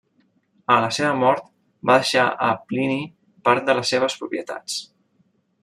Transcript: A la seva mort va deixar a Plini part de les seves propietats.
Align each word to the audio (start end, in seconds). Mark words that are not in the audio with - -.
A 0.75 0.77
la 0.83 0.87
seva 0.95 1.11
mort 1.23 1.43
va 1.89 1.97
deixar 1.99 2.25
a 2.47 2.49
Plini 2.71 2.97
part 3.49 3.69
de 3.69 3.77
les 3.81 3.93
seves 3.95 4.17
propietats. 4.23 4.83